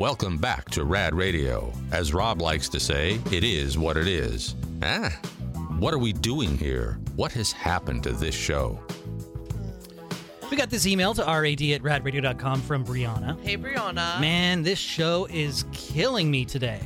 Welcome 0.00 0.38
back 0.38 0.70
to 0.70 0.84
Rad 0.84 1.14
Radio. 1.14 1.74
As 1.92 2.14
Rob 2.14 2.40
likes 2.40 2.70
to 2.70 2.80
say, 2.80 3.20
it 3.30 3.44
is 3.44 3.76
what 3.76 3.98
it 3.98 4.08
is. 4.08 4.54
Ah, 4.82 5.10
what 5.78 5.92
are 5.92 5.98
we 5.98 6.14
doing 6.14 6.56
here? 6.56 6.98
What 7.16 7.32
has 7.32 7.52
happened 7.52 8.04
to 8.04 8.12
this 8.12 8.34
show? 8.34 8.80
We 10.50 10.56
got 10.56 10.70
this 10.70 10.86
email 10.86 11.12
to 11.12 11.22
rad 11.26 11.74
at 11.74 11.82
radradio.com 11.82 12.62
from 12.62 12.82
Brianna. 12.82 13.38
Hey, 13.42 13.58
Brianna. 13.58 14.18
Man, 14.22 14.62
this 14.62 14.78
show 14.78 15.26
is 15.26 15.66
killing 15.70 16.30
me 16.30 16.46
today. 16.46 16.80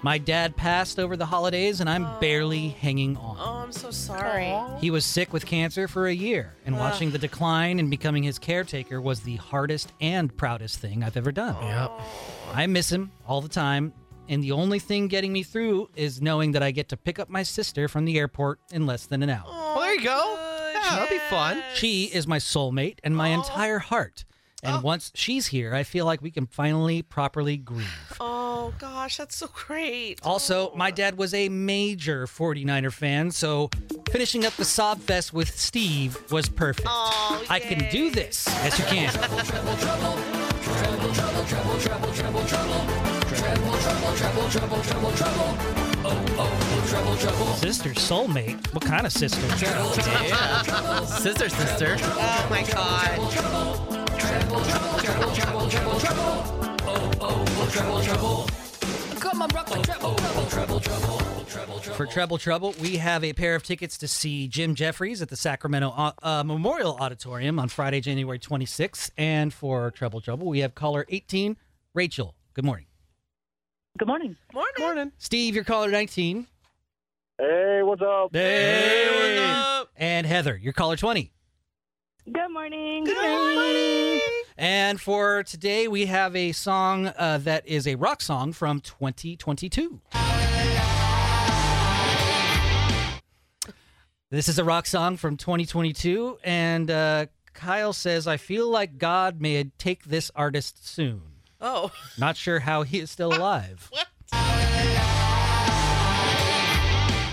My 0.00 0.16
dad 0.18 0.56
passed 0.56 0.98
over 0.98 1.16
the 1.16 1.26
holidays 1.26 1.80
and 1.80 1.90
I'm 1.90 2.20
barely 2.20 2.68
hanging 2.68 3.16
on. 3.16 3.36
Oh, 3.38 3.62
I'm 3.64 3.72
so 3.72 3.90
sorry. 3.90 4.54
He 4.80 4.90
was 4.90 5.04
sick 5.04 5.32
with 5.32 5.44
cancer 5.44 5.88
for 5.88 6.06
a 6.06 6.12
year, 6.12 6.54
and 6.64 6.78
watching 6.78 7.10
the 7.10 7.18
decline 7.18 7.80
and 7.80 7.90
becoming 7.90 8.22
his 8.22 8.38
caretaker 8.38 9.00
was 9.00 9.20
the 9.20 9.36
hardest 9.36 9.92
and 10.00 10.34
proudest 10.36 10.78
thing 10.78 11.02
I've 11.02 11.16
ever 11.16 11.32
done. 11.32 11.56
Yep. 11.62 11.90
I 12.54 12.66
miss 12.66 12.90
him 12.92 13.10
all 13.26 13.40
the 13.40 13.48
time, 13.48 13.92
and 14.28 14.42
the 14.42 14.52
only 14.52 14.78
thing 14.78 15.08
getting 15.08 15.32
me 15.32 15.42
through 15.42 15.90
is 15.96 16.22
knowing 16.22 16.52
that 16.52 16.62
I 16.62 16.70
get 16.70 16.88
to 16.90 16.96
pick 16.96 17.18
up 17.18 17.28
my 17.28 17.42
sister 17.42 17.88
from 17.88 18.04
the 18.04 18.18
airport 18.18 18.60
in 18.70 18.86
less 18.86 19.06
than 19.06 19.22
an 19.24 19.30
hour. 19.30 19.46
Well, 19.48 19.80
there 19.80 19.94
you 19.94 20.04
go. 20.04 20.36
Yeah, 20.74 20.90
that'll 20.90 21.08
be 21.08 21.18
fun. 21.28 21.62
She 21.74 22.04
is 22.04 22.26
my 22.28 22.38
soulmate 22.38 22.98
and 23.02 23.16
my 23.16 23.28
entire 23.28 23.80
heart. 23.80 24.24
And 24.62 24.82
once 24.82 25.12
she's 25.14 25.46
here, 25.48 25.72
I 25.72 25.84
feel 25.84 26.04
like 26.04 26.20
we 26.20 26.32
can 26.32 26.46
finally 26.46 27.02
properly 27.02 27.56
grieve. 27.56 28.16
Oh, 28.18 28.47
gosh, 28.78 29.16
that's 29.16 29.36
so 29.36 29.48
great. 29.52 30.20
Also, 30.24 30.72
my 30.74 30.90
dad 30.90 31.16
was 31.16 31.32
a 31.34 31.48
major 31.48 32.26
49er 32.26 32.92
fan, 32.92 33.30
so 33.30 33.70
finishing 34.10 34.44
up 34.44 34.52
the 34.54 34.64
sob 34.64 35.00
fest 35.00 35.32
with 35.32 35.58
Steve 35.58 36.18
was 36.30 36.48
perfect. 36.48 36.88
Oh, 36.90 37.44
I 37.48 37.60
can 37.60 37.88
do 37.90 38.10
this. 38.10 38.46
Yes, 38.46 38.78
you 38.78 38.84
can. 38.86 39.12
Sister 47.56 47.90
soulmate? 47.90 48.74
What 48.74 48.84
kind 48.84 49.06
of 49.06 49.12
sister? 49.12 49.46
Yeah. 49.64 51.04
Sister, 51.04 51.48
sister. 51.48 51.96
Oh, 52.00 52.46
my 52.50 52.62
God. 52.62 53.18
For 61.98 62.06
Treble 62.06 62.38
Trouble, 62.38 62.74
we 62.80 62.96
have 62.98 63.24
a 63.24 63.32
pair 63.32 63.56
of 63.56 63.64
tickets 63.64 63.98
to 63.98 64.08
see 64.08 64.46
Jim 64.46 64.76
Jeffries 64.76 65.20
at 65.20 65.28
the 65.28 65.36
Sacramento 65.36 65.92
uh, 65.96 66.12
uh, 66.22 66.44
Memorial 66.44 66.96
Auditorium 67.00 67.58
on 67.58 67.68
Friday, 67.68 68.00
January 68.00 68.38
26th. 68.38 69.10
And 69.18 69.52
for 69.52 69.90
Treble 69.90 70.20
Trouble, 70.20 70.46
we 70.46 70.60
have 70.60 70.76
caller 70.76 71.04
18, 71.08 71.56
Rachel. 71.94 72.36
Good 72.54 72.64
morning. 72.64 72.86
Good 73.98 74.06
morning. 74.06 74.36
Morning. 74.54 74.72
Morning. 74.78 75.12
Steve, 75.18 75.56
you're 75.56 75.64
caller 75.64 75.90
19. 75.90 76.46
Hey, 77.36 77.80
what's 77.82 78.02
up? 78.02 78.30
Hey, 78.32 79.40
what's 79.40 79.58
up? 79.58 79.90
And 79.96 80.24
Heather, 80.24 80.56
you're 80.56 80.72
caller 80.72 80.96
20. 80.96 81.32
Good 82.32 82.52
morning. 82.52 83.04
Good 83.04 83.16
morning. 83.16 83.87
And 84.60 85.00
for 85.00 85.44
today, 85.44 85.86
we 85.86 86.06
have 86.06 86.34
a 86.34 86.50
song 86.50 87.06
uh, 87.16 87.38
that 87.44 87.64
is 87.68 87.86
a 87.86 87.94
rock 87.94 88.20
song 88.20 88.52
from 88.52 88.80
2022. 88.80 90.00
This 94.30 94.48
is 94.48 94.58
a 94.58 94.64
rock 94.64 94.86
song 94.86 95.16
from 95.16 95.36
2022, 95.36 96.38
and 96.42 96.90
uh, 96.90 97.26
Kyle 97.54 97.92
says, 97.92 98.26
I 98.26 98.36
feel 98.36 98.68
like 98.68 98.98
God 98.98 99.40
may 99.40 99.62
take 99.78 100.06
this 100.06 100.28
artist 100.34 100.84
soon. 100.84 101.22
Oh, 101.60 101.92
Not 102.18 102.36
sure 102.36 102.58
how 102.58 102.82
he 102.82 102.98
is 102.98 103.12
still 103.12 103.32
alive. 103.32 103.88
what? 103.92 104.08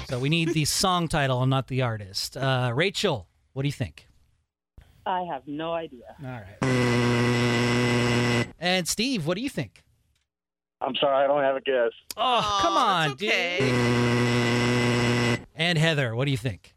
So 0.08 0.20
we 0.20 0.30
need 0.30 0.54
the 0.54 0.66
song 0.66 1.08
title 1.08 1.42
and 1.42 1.50
not 1.50 1.70
the 1.70 1.82
artist. 1.82 2.38
Uh, 2.38 2.72
Rachel, 2.74 3.28
what 3.54 3.64
do 3.64 3.68
you 3.68 3.74
think? 3.74 4.08
I 5.06 5.22
have 5.32 5.44
no 5.48 5.74
idea. 5.74 6.16
All 6.24 6.30
right. 6.30 6.46
And 8.60 8.88
Steve, 8.88 9.28
what 9.28 9.36
do 9.36 9.42
you 9.42 9.50
think? 9.50 9.84
I'm 10.82 10.96
sorry, 10.96 11.24
I 11.24 11.28
don't 11.28 11.44
have 11.44 11.56
a 11.56 11.62
guess. 11.62 11.92
Oh, 12.18 12.60
come 12.62 12.74
on, 12.74 13.10
that's 13.10 13.20
dude. 13.20 13.30
And 15.56 15.78
Heather, 15.78 16.16
what 16.16 16.26
do 16.26 16.32
you 16.32 16.38
think? 16.38 16.74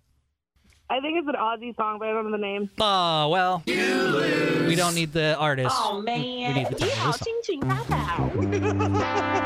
I 0.91 1.01
think 1.01 1.19
it's 1.19 1.29
an 1.29 1.35
Ozzy 1.35 1.77
song, 1.77 1.99
but 1.99 2.09
I 2.09 2.13
don't 2.13 2.25
know 2.25 2.31
the 2.31 2.39
name. 2.39 2.71
Oh, 2.81 3.29
well, 3.29 3.63
we 3.67 4.75
don't 4.75 4.95
need 4.95 5.13
the 5.13 5.37
artist. 5.37 5.77
Oh 5.79 5.99
We 5.99 6.05
need 6.15 6.67
the 6.69 6.77
title 6.77 7.13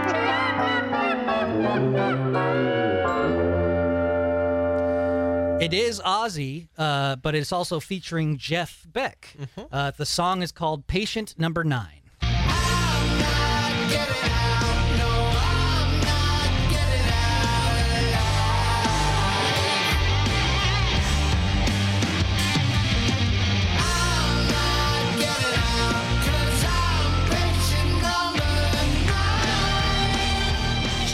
It 5.62 5.72
is 5.72 6.00
Ozzy, 6.00 6.66
uh, 6.76 7.14
but 7.14 7.36
it's 7.36 7.52
also 7.52 7.78
featuring 7.78 8.36
Jeff 8.36 8.84
Beck. 8.92 9.32
Uh, 9.70 9.92
the 9.92 10.04
song 10.04 10.42
is 10.42 10.50
called 10.50 10.88
Patient 10.88 11.38
Number 11.38 11.62
Nine. 11.62 12.00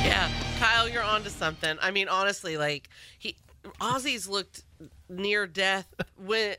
Yeah, 0.02 0.30
Kyle, 0.58 0.88
you're 0.88 1.02
onto 1.02 1.28
something. 1.28 1.76
I 1.82 1.90
mean, 1.90 2.08
honestly, 2.08 2.56
like 2.56 2.88
he, 3.18 3.36
Ozzy's 3.80 4.28
looked 4.28 4.62
near 5.08 5.46
death 5.46 5.86
when 6.16 6.56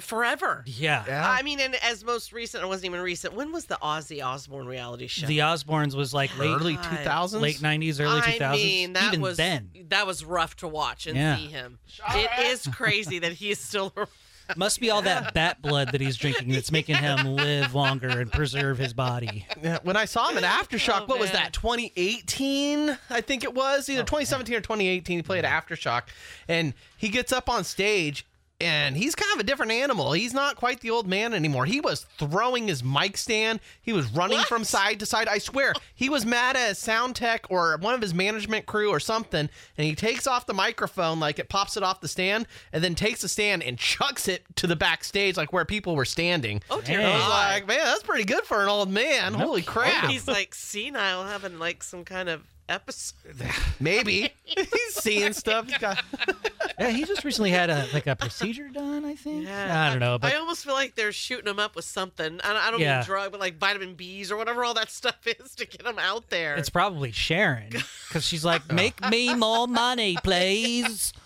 forever. 0.00 0.64
Yeah. 0.66 1.04
Yeah. 1.06 1.30
I 1.30 1.42
mean, 1.42 1.60
and 1.60 1.74
as 1.76 2.04
most 2.04 2.32
recent, 2.32 2.64
it 2.64 2.66
wasn't 2.66 2.86
even 2.86 3.00
recent. 3.00 3.34
When 3.34 3.52
was 3.52 3.66
the 3.66 3.78
Ozzy 3.82 4.24
Osbourne 4.24 4.66
reality 4.66 5.06
show? 5.06 5.26
The 5.26 5.38
Osbournes 5.38 5.94
was 5.94 6.12
like 6.12 6.36
late 6.38 6.48
Early 6.50 6.76
2000s. 6.76 7.40
late 7.40 7.56
90s, 7.56 8.00
early 8.00 8.20
2000s. 8.20 8.42
I 8.42 8.52
mean, 8.56 8.92
that 8.94 9.08
Even 9.08 9.20
was 9.20 9.36
then. 9.36 9.70
that 9.88 10.06
was 10.06 10.24
rough 10.24 10.56
to 10.56 10.68
watch 10.68 11.06
and 11.06 11.16
Yeah. 11.16 11.36
see 11.36 11.46
him. 11.46 11.78
It 12.10 12.30
is 12.46 12.66
crazy 12.72 13.18
that 13.20 13.32
he 13.32 13.50
is 13.50 13.58
still. 13.60 13.92
around. 13.96 14.08
Must 14.56 14.80
be 14.80 14.90
all 14.90 15.02
that 15.02 15.34
bat 15.34 15.60
blood 15.62 15.92
that 15.92 16.00
he's 16.00 16.16
drinking 16.16 16.50
that's 16.50 16.70
making 16.70 16.96
him 16.96 17.34
live 17.34 17.74
longer 17.74 18.08
and 18.08 18.30
preserve 18.30 18.78
his 18.78 18.92
body. 18.92 19.46
Yeah, 19.62 19.78
when 19.82 19.96
I 19.96 20.04
saw 20.04 20.28
him 20.28 20.38
in 20.38 20.44
oh, 20.44 20.48
Aftershock, 20.48 21.02
Oh, 21.02 21.06
what 21.06 21.18
was 21.18 21.32
man. 21.32 21.44
that? 21.44 21.52
2018, 21.52 22.98
I 23.10 23.20
think 23.20 23.44
it 23.44 23.54
was. 23.54 23.88
Either 23.88 24.02
2017 24.02 24.54
or 24.54 24.60
2018. 24.60 25.18
He 25.18 25.22
played 25.22 25.44
mm-hmm. 25.44 25.72
Aftershock, 25.72 26.02
and 26.48 26.74
he 26.96 27.08
gets 27.08 27.32
up 27.32 27.48
on 27.48 27.64
stage, 27.64 28.26
and 28.60 28.96
he's 28.96 29.14
kind 29.14 29.32
of 29.34 29.40
a 29.40 29.42
different 29.44 29.72
animal. 29.72 30.12
He's 30.12 30.32
not 30.32 30.56
quite 30.56 30.80
the 30.80 30.90
old 30.90 31.06
man 31.06 31.34
anymore. 31.34 31.66
He 31.66 31.80
was 31.80 32.06
throwing 32.18 32.68
his 32.68 32.82
mic 32.82 33.16
stand. 33.16 33.60
He 33.82 33.92
was 33.92 34.06
running 34.12 34.38
What? 34.38 34.48
from 34.48 34.64
side 34.64 34.98
to 35.00 35.06
side. 35.06 35.28
I 35.28 35.38
swear, 35.38 35.74
he 35.94 36.08
was 36.08 36.24
mad 36.24 36.56
at 36.56 36.70
a 36.72 36.74
sound 36.74 37.16
tech 37.16 37.46
or 37.50 37.76
one 37.78 37.94
of 37.94 38.00
his 38.00 38.14
management 38.14 38.64
crew 38.66 38.88
or 38.90 38.98
something, 39.00 39.48
and 39.76 39.86
he 39.86 39.94
takes 39.94 40.26
off 40.26 40.46
the 40.46 40.54
microphone 40.54 41.20
like 41.20 41.38
it 41.38 41.48
pops 41.48 41.76
it 41.76 41.82
off 41.82 42.00
the 42.00 42.08
stand, 42.08 42.46
and 42.72 42.82
then 42.82 42.94
takes 42.94 43.20
the 43.22 43.28
stand 43.28 43.62
and 43.62 43.78
chucks 43.78 44.26
it 44.28 44.42
to 44.56 44.66
the 44.66 44.76
backstage, 44.76 45.36
like 45.36 45.52
where 45.52 45.64
people 45.64 45.94
were 45.94 46.04
standing. 46.06 46.62
Oh 46.70 46.80
dear 46.80 46.98
Dang. 47.00 47.12
I 47.14 47.18
was 47.18 47.28
like, 47.28 47.66
man, 47.66 47.84
that's 47.84 48.02
pretty 48.02 48.24
good 48.24 48.44
for 48.44 48.62
an 48.62 48.68
old 48.68 48.90
man. 48.90 49.34
Holy 49.34 49.62
crap. 49.62 50.08
He's 50.10 50.26
like 50.26 50.54
senile, 50.54 51.24
having 51.24 51.58
like 51.58 51.82
some 51.82 52.04
kind 52.04 52.28
of 52.28 52.42
episode. 52.68 53.36
Maybe. 53.78 54.30
He's 54.44 54.68
seeing 54.94 55.32
stuff. 55.32 55.68
He's 55.68 55.78
got- 55.78 56.02
Yeah, 56.78 56.90
he 56.90 57.04
just 57.04 57.24
recently 57.24 57.50
had 57.50 57.70
a 57.70 57.86
like 57.94 58.06
a 58.06 58.14
procedure 58.16 58.68
done, 58.68 59.04
I 59.04 59.14
think. 59.14 59.44
Yeah. 59.46 59.86
I 59.86 59.90
don't 59.90 60.00
know, 60.00 60.18
but 60.18 60.32
I 60.32 60.36
almost 60.36 60.64
feel 60.64 60.74
like 60.74 60.94
they're 60.94 61.12
shooting 61.12 61.46
him 61.48 61.58
up 61.58 61.74
with 61.74 61.84
something. 61.86 62.38
I 62.44 62.68
I 62.68 62.70
don't 62.70 62.80
Yeah. 62.80 62.98
mean 62.98 63.06
drug, 63.06 63.30
but 63.32 63.40
like 63.40 63.58
vitamin 63.58 63.94
B's 63.94 64.30
or 64.30 64.36
whatever 64.36 64.62
all 64.64 64.74
that 64.74 64.90
stuff 64.90 65.16
is 65.26 65.54
to 65.54 65.66
get 65.66 65.86
him 65.86 65.98
out 65.98 66.28
there. 66.30 66.54
it's 66.56 66.68
probably 66.70 67.12
Sharon 67.12 67.70
because 68.08 68.24
she's 68.26 68.44
like, 68.44 68.70
"Make 68.72 69.00
me 69.10 69.34
more 69.34 69.66
money, 69.66 70.16
please." 70.22 71.12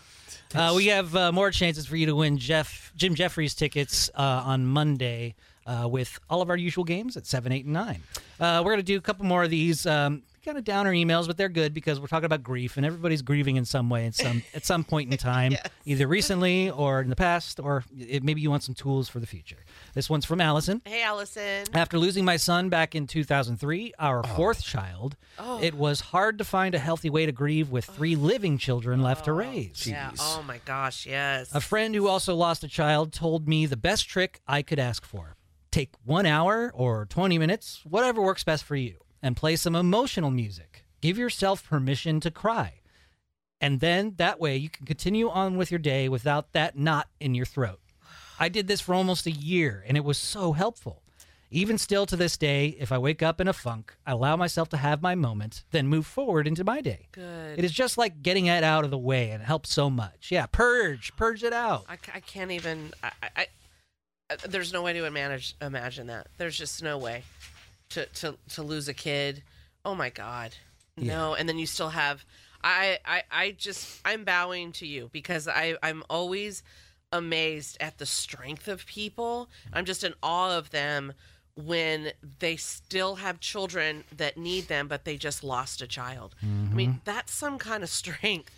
Uh, 0.53 0.73
we 0.75 0.87
have 0.87 1.15
uh, 1.15 1.31
more 1.31 1.53
chances 1.53 1.87
for 1.87 1.95
you 1.95 2.07
to 2.07 2.17
win 2.17 2.37
Jeff 2.37 2.93
Jim 2.97 3.15
Jeffries 3.15 3.55
tickets 3.55 4.11
uh, 4.17 4.43
on 4.45 4.67
Monday 4.67 5.37
uh, 5.65 5.87
with 5.89 6.19
all 6.29 6.43
of 6.43 6.51
our 6.51 6.57
usual 6.57 6.83
games 6.83 7.17
at 7.17 7.25
seven, 7.25 7.53
eight, 7.53 7.67
and 7.67 7.73
nine. 7.73 8.03
Uh, 8.41 8.61
we're 8.65 8.73
gonna 8.73 8.83
do 8.83 8.97
a 8.97 9.01
couple 9.01 9.25
more 9.25 9.45
of 9.45 9.51
these. 9.51 9.87
Um, 9.87 10.25
kind 10.45 10.59
of 10.59 10.65
downer 10.65 10.93
emails, 10.93 11.27
but 11.27 11.37
they're 11.37 11.49
good 11.49 11.75
because 11.75 12.01
we're 12.01 12.07
talking 12.07 12.25
about 12.25 12.43
grief, 12.43 12.77
and 12.77 12.87
everybody's 12.87 13.23
grieving 13.23 13.57
in 13.57 13.65
some 13.65 13.89
way, 13.91 14.07
at 14.07 14.15
some 14.15 14.43
at 14.55 14.65
some 14.65 14.85
point 14.85 15.11
in 15.11 15.19
time, 15.19 15.53
Yes. 15.53 15.67
either 15.85 16.07
recently 16.07 16.71
or 16.71 17.01
in 17.01 17.11
the 17.11 17.17
past, 17.17 17.61
or 17.61 17.85
it, 17.97 18.23
maybe 18.23 18.41
you 18.41 18.51
want 18.51 18.63
some 18.63 18.75
tools 18.75 19.09
for 19.09 19.21
the 19.21 19.27
future. 19.27 19.59
This 19.95 20.09
one's 20.09 20.25
from 20.25 20.41
Allison. 20.41 20.83
hey, 20.85 21.03
Allison. 21.03 21.67
After 21.75 21.99
losing 21.99 22.25
my 22.25 22.37
son 22.37 22.69
back 22.69 22.95
in 22.95 23.07
2003, 23.07 23.95
our 23.99 24.21
oh. 24.25 24.29
fourth 24.29 24.63
child, 24.63 25.17
oh. 25.39 25.63
it 25.63 25.75
was 25.75 26.01
hard 26.01 26.39
to 26.39 26.45
find 26.45 26.75
a 26.75 26.79
healthy 26.79 27.11
way 27.11 27.27
to 27.27 27.33
grieve 27.33 27.71
with 27.71 27.89
oh. 27.91 27.93
three 27.93 28.17
living 28.17 28.59
children 28.59 29.03
left 29.03 29.25
to 29.27 29.33
raise. 29.33 29.87
Yeah. 29.87 30.11
Oh 30.19 30.43
my 30.47 30.61
gosh. 30.65 31.07
Yes. 31.07 31.55
A 31.55 31.61
friend 31.61 31.95
who 31.95 32.09
also 32.09 32.35
lost 32.35 32.65
a 32.65 32.69
child 32.69 33.13
told 33.13 33.49
me 33.49 33.67
the 33.67 33.77
best 33.77 34.09
trick 34.09 34.41
I 34.47 34.63
could 34.63 34.79
ask 34.79 35.05
for. 35.05 35.37
Take 35.71 35.91
one 36.05 36.27
hour 36.27 36.73
or 36.75 37.07
20 37.07 37.39
minutes, 37.39 37.81
whatever 37.85 38.21
works 38.21 38.43
best 38.43 38.65
for 38.65 38.77
you. 38.77 38.97
And 39.23 39.37
play 39.37 39.57
some 39.57 39.75
emotional 39.75 40.31
music. 40.31 40.85
Give 41.01 41.19
yourself 41.19 41.67
permission 41.67 42.21
to 42.21 42.31
cry. 42.31 42.75
And 43.61 43.81
then 43.81 44.15
that 44.17 44.41
way 44.41 44.57
you 44.57 44.71
can 44.71 44.87
continue 44.87 45.29
on 45.29 45.57
with 45.57 45.71
your 45.71 45.79
day 45.79 46.09
without 46.09 46.53
that 46.53 46.77
knot 46.77 47.09
in 47.21 47.35
your 47.35 47.47
throat. 47.47 47.81
I 48.39 48.49
did 48.49 48.69
this 48.69 48.81
for 48.81 48.95
almost 48.95 49.27
a 49.27 49.31
year 49.31 49.85
and 49.87 49.97
it 49.97 50.05
was 50.05 50.17
so 50.17 50.53
helpful. 50.53 51.03
Even 51.53 51.79
still 51.79 52.07
to 52.07 52.17
this 52.17 52.37
day, 52.37 52.77
if 52.79 52.93
I 52.93 52.99
wake 52.99 53.25
up 53.25 53.41
in 53.41 53.49
a 53.49 53.53
funk, 53.53 53.93
I 54.07 54.13
allow 54.13 54.37
myself 54.37 54.69
to 54.69 54.77
have 54.77 55.03
my 55.03 55.17
moment, 55.17 55.65
then 55.73 55.89
move 55.89 56.07
forward 56.07 56.47
into 56.47 56.63
my 56.63 56.81
day. 56.81 57.09
Good. 57.11 57.59
It 57.59 57.65
is 57.65 57.73
just 57.73 57.99
like 57.99 58.23
getting 58.23 58.47
it 58.47 58.63
out 58.63 58.85
of 58.85 58.91
the 58.91 58.99
way 58.99 59.31
and 59.31 59.43
it 59.43 59.47
helps 59.47 59.75
so 59.75 59.91
much. 59.91 60.29
Yeah, 60.31 60.47
purge, 60.47 61.15
purge 61.17 61.43
it 61.43 61.53
out. 61.53 61.85
I, 61.89 61.99
I 62.15 62.21
can't 62.21 62.53
even. 62.53 62.93
I, 63.03 63.11
I, 63.23 63.47
I, 64.31 64.37
there's 64.47 64.73
no 64.73 64.83
way 64.83 64.93
to 64.93 65.11
manage, 65.11 65.57
imagine 65.61 66.07
that. 66.07 66.29
There's 66.39 66.57
just 66.57 66.85
no 66.85 66.99
way 66.99 67.25
to, 67.91 68.07
to, 68.07 68.37
to 68.51 68.63
lose 68.63 68.89
a 68.89 68.95
kid. 68.95 69.43
Oh 69.85 69.95
my 69.95 70.11
God. 70.11 70.55
No. 70.97 71.35
And 71.35 71.49
then 71.49 71.59
you 71.59 71.67
still 71.67 71.91
have. 71.91 72.25
I, 72.63 72.99
I, 73.05 73.23
I 73.31 73.51
just. 73.53 74.01
I'm 74.05 74.25
bowing 74.25 74.73
to 74.73 74.87
you 74.87 75.09
because 75.13 75.49
I, 75.49 75.77
I'm 75.83 76.03
always 76.11 76.63
amazed 77.13 77.77
at 77.81 77.99
the 77.99 78.07
strength 78.07 78.69
of 78.69 78.87
people. 78.87 79.49
I'm 79.73 79.85
just 79.85 80.05
in 80.05 80.15
awe 80.23 80.57
of 80.57 80.71
them 80.71 81.15
when 81.57 82.13
they 82.39 82.57
still 82.57 83.17
have 83.17 83.41
children 83.41 84.05
that 84.17 84.37
need 84.37 84.69
them, 84.69 84.89
but 84.89 85.05
they 85.05 85.17
just 85.17 85.43
lost 85.43 85.83
a 85.83 85.87
child. 85.87 86.35
I 86.43 86.75
mean, 86.75 86.91
mm-hmm. 86.91 86.99
that's 87.05 87.33
some 87.33 87.59
kind 87.59 87.83
of 87.83 87.89
strength. 87.89 88.51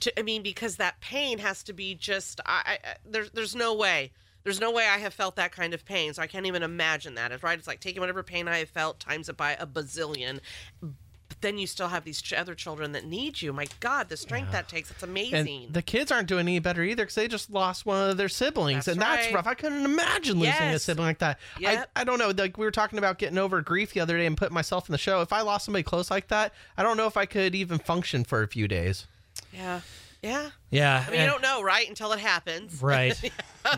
To, 0.00 0.18
I 0.18 0.22
mean, 0.22 0.42
because 0.42 0.76
that 0.76 1.00
pain 1.00 1.38
has 1.38 1.62
to 1.64 1.72
be 1.72 1.94
just. 1.94 2.40
I, 2.46 2.62
I 2.64 2.72
I- 2.72 2.96
there's 3.04 3.30
there's 3.30 3.56
no 3.56 3.74
way. 3.74 4.12
There's 4.48 4.60
no 4.60 4.70
way 4.70 4.86
I 4.86 4.96
have 4.96 5.12
felt 5.12 5.36
that 5.36 5.52
kind 5.52 5.74
of 5.74 5.84
pain, 5.84 6.14
so 6.14 6.22
I 6.22 6.26
can't 6.26 6.46
even 6.46 6.62
imagine 6.62 7.16
that. 7.16 7.32
It's 7.32 7.42
right. 7.42 7.58
It's 7.58 7.68
like 7.68 7.80
taking 7.80 8.00
whatever 8.00 8.22
pain 8.22 8.48
I 8.48 8.60
have 8.60 8.70
felt 8.70 8.98
times 8.98 9.28
it 9.28 9.36
by 9.36 9.52
a 9.52 9.66
bazillion. 9.66 10.40
But 10.80 11.42
then 11.42 11.58
you 11.58 11.66
still 11.66 11.88
have 11.88 12.04
these 12.04 12.22
ch- 12.22 12.32
other 12.32 12.54
children 12.54 12.92
that 12.92 13.04
need 13.04 13.42
you. 13.42 13.52
My 13.52 13.66
God, 13.80 14.08
the 14.08 14.16
strength 14.16 14.50
that 14.52 14.66
takes. 14.66 14.90
It's 14.90 15.02
amazing. 15.02 15.64
And 15.66 15.74
the 15.74 15.82
kids 15.82 16.10
aren't 16.10 16.28
doing 16.28 16.46
any 16.46 16.60
better 16.60 16.82
either 16.82 17.02
because 17.02 17.14
they 17.14 17.28
just 17.28 17.50
lost 17.50 17.84
one 17.84 18.08
of 18.08 18.16
their 18.16 18.30
siblings, 18.30 18.86
That's 18.86 18.96
and 18.96 19.02
that's 19.02 19.30
rough. 19.34 19.46
I 19.46 19.52
couldn't 19.52 19.84
imagine 19.84 20.38
losing 20.38 20.68
a 20.68 20.78
sibling 20.78 21.08
like 21.08 21.18
that. 21.18 21.38
Yep. 21.58 21.90
I, 21.94 22.00
I 22.00 22.04
don't 22.04 22.18
know. 22.18 22.30
Like 22.30 22.56
we 22.56 22.64
were 22.64 22.70
talking 22.70 22.98
about 22.98 23.18
getting 23.18 23.36
over 23.36 23.60
grief 23.60 23.92
the 23.92 24.00
other 24.00 24.16
day 24.16 24.24
and 24.24 24.34
putting 24.34 24.54
myself 24.54 24.88
in 24.88 24.92
the 24.92 24.98
show. 24.98 25.20
If 25.20 25.30
I 25.30 25.42
lost 25.42 25.66
somebody 25.66 25.82
close 25.82 26.10
like 26.10 26.28
that, 26.28 26.54
I 26.78 26.82
don't 26.82 26.96
know 26.96 27.06
if 27.06 27.18
I 27.18 27.26
could 27.26 27.54
even 27.54 27.78
function 27.78 28.24
for 28.24 28.42
a 28.42 28.48
few 28.48 28.66
days. 28.66 29.06
yeah, 29.52 29.82
yeah. 30.22 30.50
Yeah. 30.70 31.04
I 31.06 31.10
mean, 31.10 31.20
you 31.20 31.26
don't 31.26 31.42
know, 31.42 31.62
right, 31.62 31.88
until 31.88 32.12
it 32.12 32.18
happens. 32.20 32.80
Right. 32.82 33.14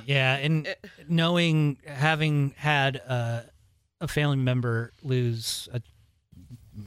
yeah, 0.07 0.37
and 0.37 0.75
knowing 1.09 1.79
having 1.87 2.55
had 2.57 3.01
uh, 3.07 3.43
a 4.01 4.09
family 4.09 4.37
member 4.37 4.93
lose 5.03 5.69
a, 5.73 5.81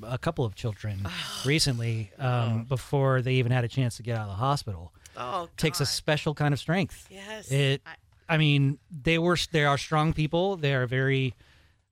a 0.04 0.18
couple 0.18 0.46
of 0.46 0.56
children 0.56 1.06
recently 1.46 2.12
um, 2.20 2.64
before 2.66 3.22
they 3.22 3.34
even 3.36 3.52
had 3.52 3.64
a 3.64 3.68
chance 3.68 3.98
to 3.98 4.04
get 4.04 4.18
out 4.18 4.24
of 4.24 4.30
the 4.30 4.36
hospital 4.36 4.92
Oh, 5.16 5.48
takes 5.58 5.80
a 5.80 5.86
special 5.86 6.34
kind 6.34 6.54
of 6.54 6.60
strength. 6.60 7.08
Yes. 7.12 7.52
It. 7.52 7.82
I- 7.86 7.96
I 8.30 8.38
mean, 8.38 8.80
they 8.90 9.20
were 9.20 9.38
they 9.52 9.66
are 9.66 9.78
strong 9.78 10.14
people. 10.14 10.56
They 10.56 10.74
are 10.74 10.88
very 10.88 11.34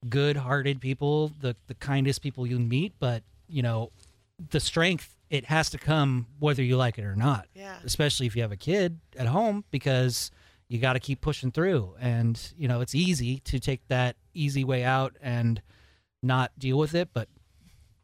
good-hearted 0.07 0.79
people, 0.79 1.31
the 1.39 1.55
the 1.67 1.73
kindest 1.75 2.21
people 2.21 2.47
you 2.47 2.57
meet. 2.57 2.93
But 2.99 3.21
you 3.49 3.61
know, 3.61 3.91
the 4.49 4.61
strength 4.61 5.17
it 5.31 5.45
has 5.45 5.69
to 5.71 5.79
come 5.79 6.27
whether 6.39 6.61
you 6.61 6.77
like 6.77 6.99
it 6.99 7.05
or 7.05 7.15
not. 7.15 7.47
Yeah. 7.55 7.77
Especially 7.83 8.27
if 8.27 8.35
you 8.35 8.43
have 8.43 8.51
a 8.51 8.57
kid 8.57 8.99
at 9.17 9.27
home, 9.27 9.63
because 9.71 10.29
you 10.67 10.77
got 10.77 10.93
to 10.93 10.99
keep 10.99 11.21
pushing 11.21 11.51
through. 11.51 11.95
And 11.99 12.39
you 12.57 12.67
know, 12.67 12.81
it's 12.81 12.93
easy 12.93 13.39
to 13.45 13.59
take 13.59 13.87
that 13.87 14.17
easy 14.33 14.63
way 14.63 14.83
out 14.83 15.15
and 15.21 15.61
not 16.21 16.51
deal 16.59 16.77
with 16.77 16.93
it, 16.93 17.09
but 17.13 17.29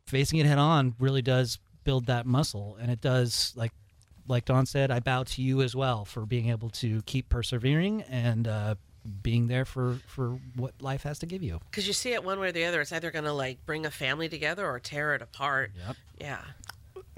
facing 0.07 0.39
it 0.39 0.45
head 0.45 0.57
on 0.57 0.95
really 0.99 1.21
does 1.21 1.59
build 1.83 2.07
that 2.07 2.25
muscle, 2.25 2.77
and 2.81 2.89
it 2.89 3.01
does 3.01 3.53
like 3.55 3.71
like 4.29 4.45
Dawn 4.45 4.65
said, 4.65 4.91
I 4.91 4.99
bow 4.99 5.23
to 5.23 5.41
you 5.41 5.61
as 5.61 5.75
well 5.75 6.03
for 6.03 6.25
being 6.25 6.49
able 6.49 6.69
to 6.71 7.01
keep 7.03 7.29
persevering 7.29 8.01
and 8.03 8.45
uh, 8.47 8.75
being 9.23 9.47
there 9.47 9.65
for 9.65 9.99
for 10.07 10.39
what 10.55 10.73
life 10.81 11.03
has 11.03 11.19
to 11.19 11.25
give 11.25 11.43
you. 11.43 11.59
Because 11.69 11.87
you 11.87 11.93
see 11.93 12.13
it 12.13 12.23
one 12.23 12.39
way 12.39 12.49
or 12.49 12.51
the 12.51 12.65
other. 12.65 12.81
It's 12.81 12.91
either 12.91 13.11
going 13.11 13.25
to 13.25 13.33
like 13.33 13.65
bring 13.65 13.85
a 13.85 13.91
family 13.91 14.29
together 14.29 14.65
or 14.65 14.79
tear 14.79 15.15
it 15.15 15.21
apart. 15.21 15.71
Yep. 15.85 15.95
Yeah. 16.19 16.41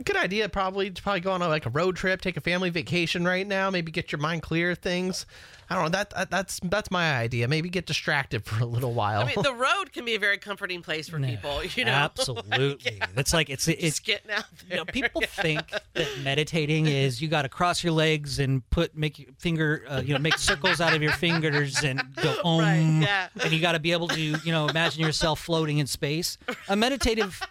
Good 0.04 0.18
idea, 0.18 0.48
probably 0.50 0.90
to 0.92 1.02
probably 1.02 1.20
go 1.22 1.32
on 1.32 1.42
a, 1.42 1.48
like 1.48 1.66
a 1.66 1.70
road 1.70 1.96
trip, 1.96 2.22
take 2.22 2.38
a 2.38 2.42
family 2.42 2.70
vacation 2.70 3.26
right 3.26 3.46
now, 3.46 3.70
maybe 3.70 3.92
get 3.92 4.12
your 4.12 4.20
mind 4.20 4.42
clear 4.42 4.72
of 4.72 4.80
things. 4.80 5.26
I 5.72 5.76
don't 5.76 5.84
know. 5.84 5.90
That, 5.90 6.10
that 6.12 6.32
that's 6.32 6.60
that's 6.64 6.90
my 6.90 7.16
idea. 7.18 7.48
Maybe 7.48 7.70
get 7.70 7.86
distracted 7.86 8.44
for 8.44 8.60
a 8.60 8.66
little 8.66 8.94
while. 8.94 9.22
I 9.22 9.26
mean, 9.26 9.44
the 9.44 9.54
road 9.54 9.94
can 9.94 10.04
be 10.04 10.16
a 10.16 10.20
very 10.20 10.40
comforting 10.40 10.82
place 10.82 11.08
for 11.10 11.20
people. 11.20 11.64
You 11.64 11.86
know, 11.86 11.92
absolutely. 11.92 13.00
It's 13.16 13.34
like 13.34 13.52
it's 13.52 13.68
it's 13.68 13.82
Just 13.82 14.06
getting 14.06 14.32
out 14.32 14.46
you 14.64 14.70
there. 14.70 14.78
know, 14.78 14.86
people 14.86 15.22
think 15.28 15.62
that 15.94 16.08
meditating 16.24 16.88
is 16.88 17.22
you 17.22 17.28
got 17.28 17.44
to 17.44 17.50
cross 17.50 17.84
your 17.84 17.94
legs 17.94 18.40
and 18.40 18.68
put 18.72 18.98
make 18.98 19.20
your 19.20 19.30
finger, 19.38 19.84
uh, 19.88 20.02
you 20.04 20.14
know, 20.16 20.20
make 20.20 20.40
circles 20.40 20.82
out 20.82 20.96
of 20.96 21.04
your 21.04 21.12
fingers 21.12 21.84
and 21.84 22.02
go 22.16 22.36
om, 22.44 22.62
Right, 22.62 22.80
yeah. 23.04 23.28
and 23.44 23.52
you 23.54 23.60
got 23.60 23.74
to 23.74 23.80
be 23.80 23.92
able 23.92 24.08
to, 24.08 24.20
you 24.20 24.52
know, 24.52 24.68
imagine 24.68 25.02
yourself 25.04 25.40
floating 25.40 25.78
in 25.78 25.86
space. 25.86 26.40
A 26.68 26.76
meditative 26.76 27.42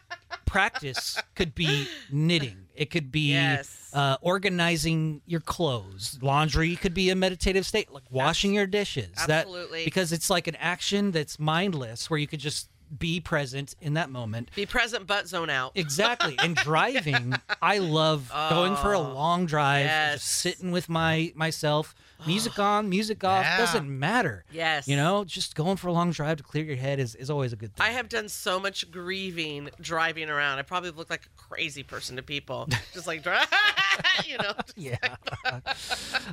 practice 0.49 1.21
could 1.35 1.55
be 1.55 1.87
knitting. 2.11 2.67
It 2.75 2.91
could 2.91 3.11
be 3.13 3.33
Yes. 3.33 3.91
uh, 3.93 4.17
organizing 4.21 5.21
your 5.27 5.41
clothes. 5.41 6.19
Laundry 6.23 6.77
could 6.77 6.95
be 6.95 7.11
a 7.11 7.17
meditative 7.17 7.67
state, 7.67 7.91
like 7.93 8.05
washing 8.11 8.55
your 8.55 8.67
dishes. 8.67 9.11
Absolutely. 9.17 9.81
That, 9.81 9.85
because 9.85 10.13
it's 10.13 10.31
like 10.31 10.47
an 10.47 10.57
action 10.57 11.11
that's 11.11 11.39
mindless, 11.39 12.09
where 12.09 12.19
you 12.19 12.27
could 12.27 12.41
just 12.41 12.69
be 12.97 13.21
present 13.21 13.75
in 13.81 13.95
that 13.95 14.11
moment. 14.11 14.51
Be 14.55 14.67
present, 14.67 15.07
but 15.07 15.29
zone 15.29 15.51
out. 15.51 15.73
Exactly. 15.75 16.37
And 16.39 16.55
driving, 16.69 17.35
I 17.61 17.79
love 17.79 18.31
going 18.51 18.77
for 18.77 18.93
a 18.93 18.99
long 19.01 19.47
drive, 19.47 19.87
yes. 19.87 20.15
just 20.21 20.29
sitting 20.29 20.71
with 20.71 20.89
my 20.89 21.33
myself, 21.35 21.95
music 22.27 22.59
on, 22.59 22.89
music 22.89 23.23
off, 23.25 23.45
Yeah. 23.45 23.59
doesn't 23.59 23.89
matter. 23.89 24.45
Yes. 24.53 24.89
You 24.89 24.97
know, 24.97 25.25
just 25.25 25.55
going 25.55 25.77
for 25.77 25.89
a 25.89 25.93
long 25.93 26.11
drive 26.11 26.39
to 26.39 26.43
clear 26.43 26.65
your 26.65 26.77
head 26.77 26.99
is, 27.01 27.15
is 27.15 27.31
always 27.31 27.53
a 27.53 27.57
good 27.57 27.75
thing. 27.77 27.87
I 27.87 27.91
have 27.91 28.09
done 28.09 28.29
so 28.29 28.59
much 28.59 28.91
grieving 28.91 29.71
driving 29.81 30.29
around. 30.31 30.59
I 30.59 30.63
probably 30.63 30.91
look 30.91 31.11
like 31.11 31.27
a 31.27 31.41
crazy 31.41 31.83
person 31.83 32.17
to 32.17 32.23
people. 32.23 32.69
Just 32.95 33.07
like, 33.07 33.25
you 34.27 34.39
know. 34.39 34.53
yeah. 34.77 34.97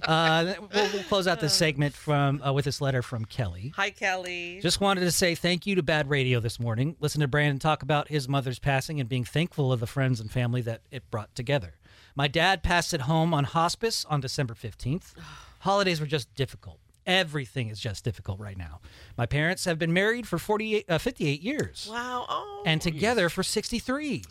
uh, 0.04 0.54
we'll, 0.74 0.90
we'll 0.94 1.04
close 1.04 1.28
out 1.28 1.40
this 1.40 1.54
segment 1.66 1.94
from 1.96 2.42
uh, 2.42 2.54
with 2.54 2.66
this 2.66 2.82
letter 2.82 3.02
from 3.02 3.26
Kelly. 3.26 3.74
Hi, 3.76 3.90
Kelly. 3.90 4.60
Just 4.62 4.82
wanted 4.82 5.02
to 5.02 5.12
say 5.12 5.36
thank 5.36 5.66
you 5.66 5.76
to 5.76 5.84
Bad 5.84 6.10
Radio 6.10 6.40
this 6.46 6.60
morning. 6.60 6.96
Listen 7.00 7.22
to 7.22 7.28
Brandon 7.28 7.58
talk 7.58 7.82
about 7.82 8.10
his 8.10 8.30
mother's 8.30 8.60
passing 8.60 9.00
and 9.00 9.10
being 9.10 9.24
thankful 9.24 9.74
of 9.74 9.80
the 9.80 9.88
friends 9.88 10.20
and 10.20 10.30
family 10.30 10.62
that 10.62 10.82
it 10.92 11.10
brought 11.10 11.34
together. 11.34 11.74
My 12.16 12.28
dad 12.28 12.62
passed 12.62 12.94
at 12.94 13.02
home 13.02 13.34
on 13.34 13.46
hospice 13.46 14.06
on 14.12 14.22
December 14.22 14.54
15th. 14.54 15.14
Holidays 15.62 16.00
were 16.00 16.06
just 16.06 16.32
difficult. 16.36 16.78
Everything 17.08 17.70
is 17.70 17.80
just 17.80 18.04
difficult 18.04 18.40
right 18.40 18.60
now. 18.60 18.80
My 19.18 19.26
parents 19.26 19.66
have 19.66 19.80
been 19.80 19.92
married 19.92 20.28
for 20.28 20.38
48, 20.38 20.86
uh, 20.88 21.00
58 21.00 21.42
years 21.42 21.88
wow. 21.92 22.28
Oh. 22.30 22.62
and 22.64 22.80
together 22.80 23.28
for 23.28 23.42
63. 23.42 24.22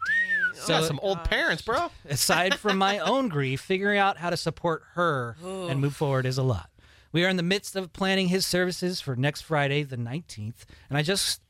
so, 0.54 0.68
got 0.68 0.84
some 0.84 1.00
old 1.02 1.24
parents, 1.24 1.62
bro. 1.62 1.90
Aside 2.08 2.54
from 2.60 2.78
my 2.78 3.00
own 3.00 3.26
grief, 3.26 3.60
figuring 3.60 3.98
out 3.98 4.18
how 4.18 4.30
to 4.30 4.36
support 4.36 4.84
her 4.92 5.36
and 5.42 5.80
move 5.80 5.96
forward 5.96 6.26
is 6.26 6.38
a 6.38 6.44
lot. 6.44 6.70
We 7.10 7.24
are 7.24 7.28
in 7.28 7.36
the 7.36 7.44
midst 7.44 7.74
of 7.74 7.92
planning 7.92 8.28
his 8.28 8.44
services 8.44 9.00
for 9.00 9.14
next 9.14 9.42
Friday, 9.42 9.82
the 9.82 9.96
19th, 9.96 10.64
and 10.88 10.98
I 10.98 11.02
just 11.02 11.40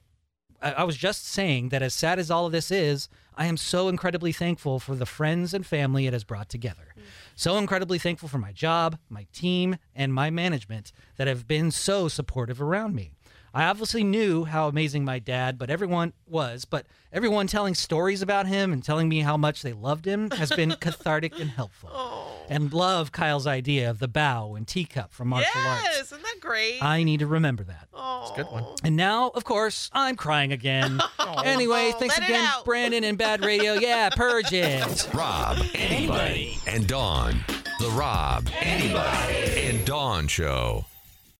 I 0.64 0.72
I 0.72 0.84
was 0.84 0.96
just 0.96 1.26
saying 1.26 1.68
that 1.68 1.82
as 1.82 1.94
sad 1.94 2.18
as 2.18 2.30
all 2.30 2.46
of 2.46 2.52
this 2.52 2.70
is, 2.70 3.08
I 3.36 3.46
am 3.46 3.56
so 3.56 3.88
incredibly 3.88 4.32
thankful 4.32 4.80
for 4.80 4.94
the 4.94 5.06
friends 5.06 5.54
and 5.54 5.66
family 5.66 6.06
it 6.06 6.12
has 6.12 6.24
brought 6.24 6.48
together. 6.48 6.94
Mm. 6.96 7.02
So 7.36 7.58
incredibly 7.58 7.98
thankful 7.98 8.28
for 8.28 8.38
my 8.38 8.52
job, 8.52 8.98
my 9.08 9.26
team, 9.32 9.76
and 9.94 10.14
my 10.14 10.30
management 10.30 10.92
that 11.16 11.26
have 11.26 11.46
been 11.46 11.70
so 11.70 12.08
supportive 12.08 12.62
around 12.62 12.94
me. 12.94 13.12
I 13.56 13.66
obviously 13.66 14.02
knew 14.02 14.44
how 14.44 14.66
amazing 14.66 15.04
my 15.04 15.20
dad, 15.20 15.58
but 15.58 15.70
everyone 15.70 16.12
was, 16.26 16.64
but 16.64 16.86
everyone 17.12 17.46
telling 17.46 17.76
stories 17.76 18.20
about 18.20 18.48
him 18.48 18.72
and 18.72 18.82
telling 18.82 19.08
me 19.08 19.20
how 19.20 19.36
much 19.36 19.62
they 19.62 19.72
loved 19.72 20.06
him 20.06 20.28
has 20.32 20.50
been 20.50 20.72
cathartic 20.80 21.38
and 21.38 21.50
helpful. 21.50 21.90
Oh. 21.92 22.46
And 22.48 22.72
love 22.72 23.12
Kyle's 23.12 23.46
idea 23.46 23.88
of 23.88 24.00
the 24.00 24.08
bow 24.08 24.56
and 24.56 24.66
teacup 24.66 25.12
from 25.12 25.28
martial 25.28 25.60
arts. 25.60 25.84
Yes, 25.84 26.10
that 26.10 26.20
great? 26.44 26.82
I 26.82 27.02
need 27.02 27.20
to 27.20 27.26
remember 27.26 27.64
that. 27.64 27.88
oh, 27.94 28.32
Good 28.36 28.46
one. 28.46 28.64
And 28.84 28.96
now, 28.96 29.30
of 29.34 29.44
course, 29.44 29.90
I'm 29.92 30.16
crying 30.16 30.52
again. 30.52 31.00
anyway, 31.44 31.92
thanks 31.98 32.18
let 32.18 32.28
it 32.28 32.32
again, 32.32 32.46
out. 32.46 32.64
Brandon 32.64 33.02
and 33.04 33.16
Bad 33.18 33.44
Radio. 33.44 33.74
Yeah, 33.74 34.10
purge 34.10 34.52
it. 34.52 35.08
Rob, 35.14 35.58
anybody, 35.74 36.58
and 36.66 36.86
Dawn. 36.86 37.36
The 37.80 37.88
Rob, 37.90 38.48
anybody, 38.60 39.68
and 39.68 39.84
Dawn 39.84 40.28
Show. 40.28 40.84